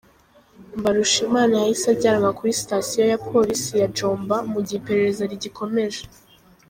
Mbarushimana 0.79 1.53
yahise 1.57 1.85
ajyanwa 1.93 2.29
kuri 2.37 2.57
Sitasiyo 2.61 3.03
ya 3.11 3.21
Polisi 3.29 3.71
ya 3.81 3.87
Jomba 3.97 4.35
mu 4.51 4.59
gihe 4.65 4.77
iperereza 4.81 5.23
rigikomeje. 5.31 6.01